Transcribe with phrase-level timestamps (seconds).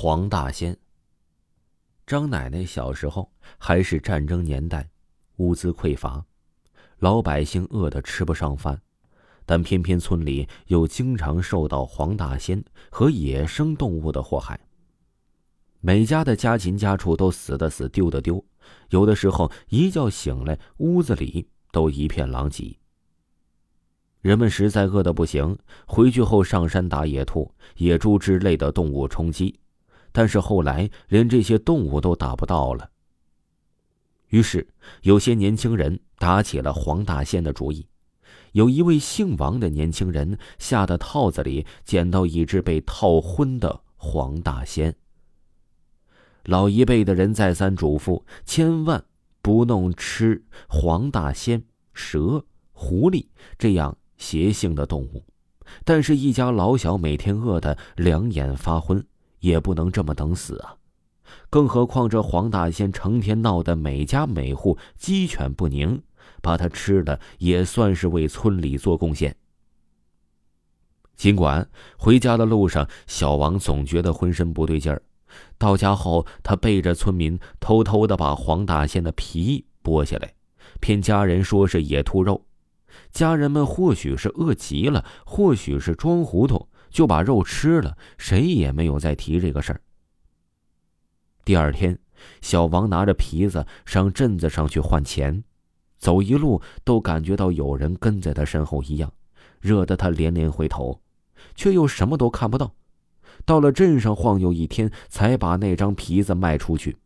[0.00, 0.78] 黄大仙。
[2.06, 4.88] 张奶奶小时候还是战争年代，
[5.38, 6.24] 物资匮乏，
[7.00, 8.80] 老百姓饿得吃不上饭，
[9.44, 14.60] 但偏偏村里又经常受到黄大仙和野生动物的祸害。
[15.80, 18.44] 每家的家禽家畜都死的死，丢的丢，
[18.90, 22.78] 有的时候一觉醒来，屋子里都一片狼藉。
[24.20, 25.58] 人们实在饿得不行，
[25.88, 29.58] 回去后上山打野兔、野猪之类的动物充饥，
[30.18, 32.90] 但是后来连这些动物都打不到了。
[34.30, 34.66] 于是
[35.02, 37.86] 有些年轻人打起了黄大仙的主意。
[38.50, 44.92] 有一位姓王的年轻人下的套子里捡到一只被套昏的黄大仙。
[46.46, 49.04] 老一辈的人再三嘱咐，千万
[49.40, 51.62] 不弄吃黄大仙、
[51.94, 53.24] 蛇、狐狸
[53.56, 53.96] 这样。
[54.16, 55.22] 邪性的动物，
[55.84, 59.06] 但是，一家老小每天饿得两眼发昏，
[59.40, 60.74] 也不能这么等死啊！
[61.50, 66.00] 更何况这黄大仙成天闹得每家每户鸡犬不宁，
[66.40, 69.34] 把他吃了也算是为村里做贡献。
[71.16, 75.02] 尽管回家的路上，小王总觉得浑身不对劲儿，
[75.58, 80.32] 到家后，他背着村民偷偷的把黄大仙的皮剥下来，
[80.80, 82.46] 骗家人说是野兔肉。
[83.10, 89.80] 家人们或许是饿极了，或许是装糊涂，就把肉吃了，谁也没有再提这个事儿。
[91.44, 91.98] 第二天，
[92.40, 95.42] 小王拿着皮子上镇子上去换钱，
[95.98, 99.12] 走一路都感觉到有人跟在他身后一样，
[99.60, 101.00] 惹得他连连回头，
[101.54, 102.74] 却又什么都看不到。
[103.44, 106.96] 到了镇上晃悠一天，才把那张皮子卖出去。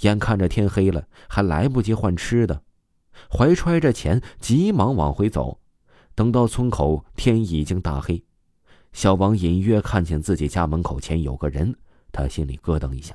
[0.00, 2.62] 眼看着天黑了，还来不及换吃的。
[3.30, 5.60] 怀揣着钱，急忙往回走。
[6.14, 8.24] 等到村口，天已经大黑。
[8.98, 11.72] 小王隐约看见自己家门口前有个人，
[12.10, 13.14] 他心里咯噔一下，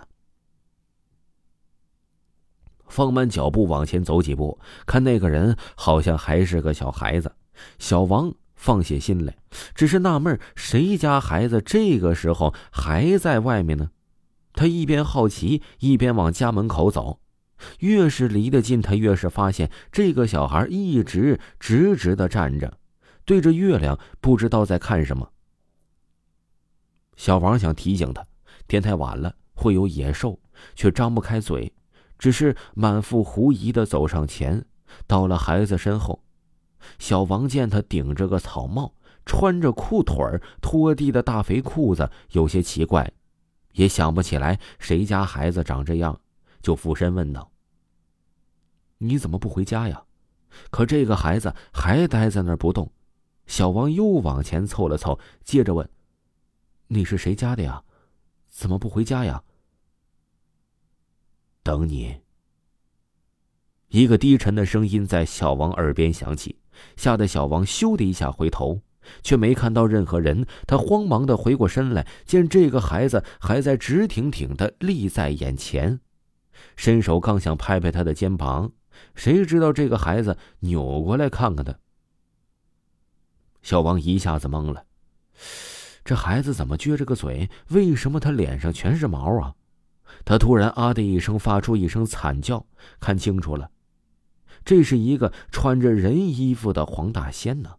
[2.88, 7.36] 放慢脚步往前走几步，看那个人好像还是个小孩子。
[7.80, 9.36] 小王放下心来，
[9.76, 13.90] 只是纳闷谁家孩子这个时候还在外面呢？
[14.54, 17.20] 他一边好奇，一边往家门口走。
[17.80, 22.78] 越是离得近，他越是发现这个小孩一直直直的站着，
[23.26, 25.30] 对着月亮，不知道在看什么。
[27.16, 28.26] 小王想提醒他，
[28.68, 30.40] 天太晚了会有野兽，
[30.76, 31.72] 却张不开嘴，
[32.18, 34.66] 只是满腹狐疑的走上前，
[35.08, 36.24] 到了孩子身后。
[37.00, 38.94] 小王见他顶着个草帽，
[39.26, 40.18] 穿着裤腿
[40.62, 43.12] 拖地的大肥裤子，有些奇怪，
[43.74, 46.20] 也想不起来谁家孩子长这样，
[46.62, 47.52] 就俯身问道。
[48.98, 50.04] 你怎么不回家呀？
[50.70, 52.92] 可这个孩子还呆在那儿不动。
[53.48, 55.90] 小王又往前凑了凑，接着问
[56.88, 57.84] ：“你是谁家的呀？
[58.50, 59.44] 怎么不回家呀？”
[61.64, 62.22] 等你。
[63.88, 66.58] 一个低沉的声音在小王耳边响起，
[66.98, 68.82] 吓得小王咻的一下回头，
[69.22, 70.46] 却没看到任何人。
[70.66, 76.00] 他慌忙的回过身来，见这个孩子还在直挺挺的立在眼前，
[76.76, 78.72] 伸手刚想拍拍他的肩膀。
[79.14, 81.78] 谁知道这个孩子扭过来看看他，
[83.62, 84.86] 小王一下子懵了。
[86.04, 87.50] 这孩子怎么撅着个嘴？
[87.70, 89.56] 为什么他脸上全是毛啊？
[90.26, 92.66] 他突然啊的一声发出一声惨叫，
[93.00, 93.72] 看清楚了，
[94.66, 97.76] 这是一个穿着人衣服的黄大仙呢。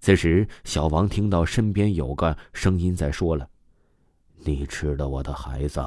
[0.00, 3.48] 此时，小王听到身边有个声音在说了
[4.44, 5.82] ：“你吃了我的孩子，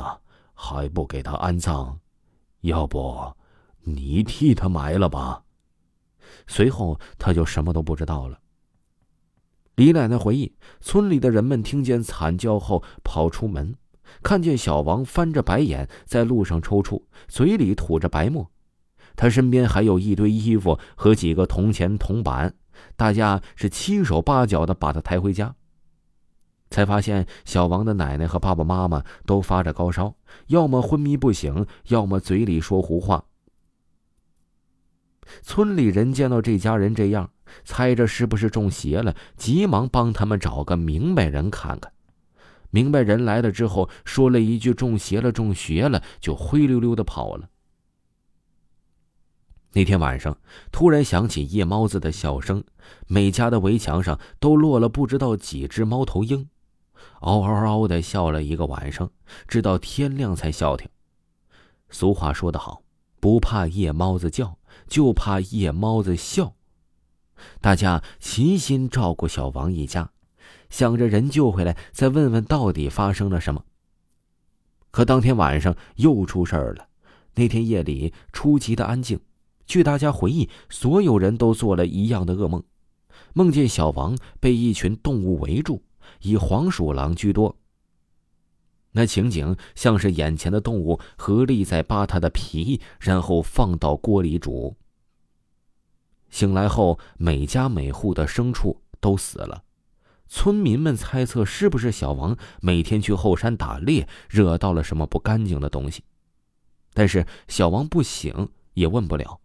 [0.54, 1.98] 还不给他安葬？
[2.62, 3.34] 要不……”
[3.84, 5.44] 你替他埋了吧。
[6.46, 8.40] 随后他就什么都不知道了。
[9.76, 13.76] 李奶奶回忆，村里的人们听见惨叫后跑出门，
[14.22, 18.52] 看见小王翻着白眼在路上抽搐，嘴里吐着白沫。
[19.16, 22.54] 他身边还有一堆衣服和几个铜钱铜板，
[22.96, 25.56] 大家是七手八脚的把他抬回家。
[26.70, 30.16] 才发现小王的奶奶和爸爸妈妈都发着高烧，
[30.48, 33.25] 要么昏迷不醒，要么嘴里说胡话。
[35.41, 37.31] 村里人见到这家人这样，
[37.63, 41.91] 猜着是不是中邪了，急忙帮他们找个明白人看看。
[42.69, 47.50] 明白人来了之后，说了一句“中邪了，中邪了”，就灰溜溜的跑了。
[49.73, 50.38] 那天晚上，
[50.71, 52.63] 突然响起夜猫子的笑声，
[53.07, 56.50] 每家的围墙上都落了不知道几只猫头鹰，
[57.21, 59.09] 嗷嗷嗷的笑了一个晚上，
[59.47, 60.89] 直到天亮才消停。
[61.89, 62.83] 俗话说得好，
[63.19, 64.57] 不怕夜猫子叫。
[64.88, 66.56] 就怕夜猫子笑。
[67.59, 70.12] 大家齐心照顾小王一家，
[70.69, 73.63] 想着人救回来，再问问到底发生了什么。
[74.91, 76.88] 可当天晚上又出事儿了。
[77.35, 79.19] 那天夜里出奇的安静，
[79.65, 82.62] 据大家回忆，所有人都做了一样的噩梦，
[83.33, 85.81] 梦见小王被一群动物围住，
[86.21, 87.56] 以黄鼠狼居多。
[88.94, 94.76] 那情景像是眼前的动物合力在扒他的皮，然后放到锅里煮。
[96.30, 99.64] 醒来后，每家每户的牲畜都死了。
[100.28, 106.04] 村民们猜测是不是小王每天去后山打猎，惹到了什么不干净的东西。
[106.94, 109.40] 但是小王不醒，也问不了。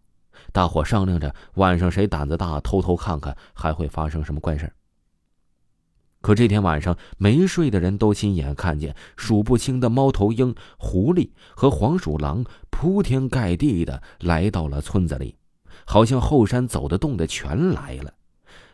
[0.53, 4.71] 大伙商量着，晚上谁胆子大，偷偷看看还会发生什么怪事
[6.27, 15.37] 可这天晚上，没睡的人都亲眼看见数不清的猫头鹰、狐狸和黄鼠狼铺天盖地的来到了村子里。
[15.85, 18.13] 好像后山走得动的全来了。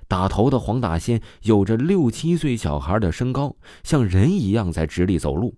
[0.07, 5.55] 打头的黄大仙有着六七岁小孩的身高，像人一样在直立走路。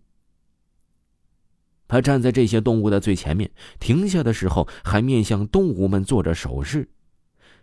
[1.87, 3.49] 他站在这些动物的最前面，
[3.79, 6.89] 停下的时候还面向动物们做着手势。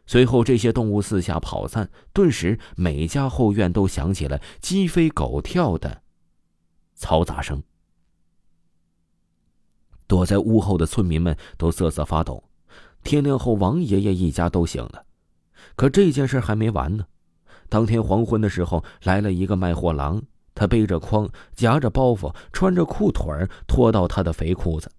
[0.06, 6.02] 随后，这些动物四下跑散，顿时每家后院都响起了鸡飞狗跳的
[6.98, 7.62] 嘈杂声。
[10.06, 12.44] 躲在屋后的村民们都瑟瑟发抖。
[13.02, 15.04] 天亮后，王爷爷一家都醒了，
[15.74, 17.06] 可这件事还没完呢。
[17.68, 20.22] 当天黄昏的时候，来了一个卖货郎，
[20.54, 23.24] 他背着筐，夹着包袱，穿着裤腿
[23.66, 24.90] 拖到他的肥裤子。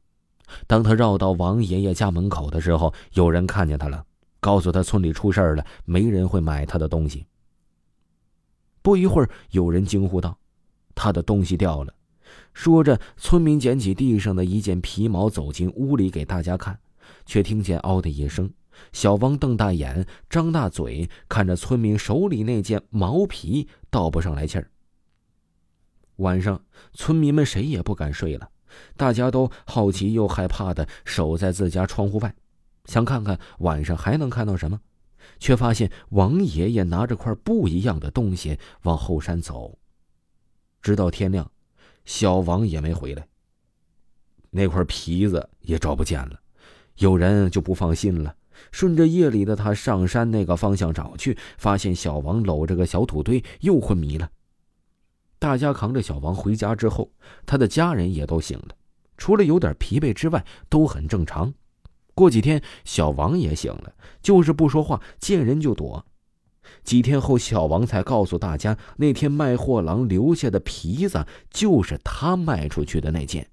[0.65, 4.03] 当他绕到王爷爷家门口的时候，有人看见他了，
[4.43, 7.25] 告诉他村里出事儿了，没人会买他的东西。
[8.81, 10.37] 不一会儿，有人惊呼道
[10.93, 11.93] ：“他的东西掉了！”
[12.53, 16.77] 说着，村民捡起地上的一件皮毛，走进屋里给大家看。
[17.25, 18.51] 却听见“嗷”的一声，
[18.91, 24.69] 小王瞪大眼，张大嘴，看着村民手里那件毛皮，倒不上来气儿。
[26.17, 26.61] 晚上，
[26.93, 28.49] 村民们谁也不敢睡了，
[28.97, 32.35] 大家都好奇又害怕的守在自家窗户外，
[32.85, 34.79] 想看看晚上还能看到什么，
[35.39, 39.77] 却发现王爷爷拿着块不一样的东西往后山走。
[40.81, 41.49] 直到天亮，
[42.03, 43.25] 小王也没回来，
[44.49, 46.39] 那块皮子也找不见了。
[46.97, 48.35] 有人就不放心了，
[48.71, 54.29] 顺着夜里的他上山那个方向找去，发现小王搂着个小土堆，又昏迷了。
[55.39, 57.09] 大家扛着小王回家之后，
[57.45, 58.75] 他的家人也都醒了，
[59.17, 61.53] 除了有点疲惫之外，都很正常。
[62.13, 66.05] 过几天，小王也醒了，就是不说话，见人就躲。
[66.83, 73.49] 几天后，小王才告诉大家，那天卖货郎留下的皮子就是他卖出去的那件。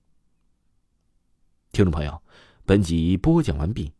[1.72, 2.20] 听众朋友。
[2.66, 3.90] 本集播讲完毕，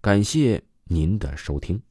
[0.00, 1.82] 感谢您的收听。